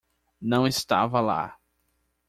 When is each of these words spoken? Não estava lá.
Não 0.41 0.65
estava 0.65 1.21
lá. 1.21 1.55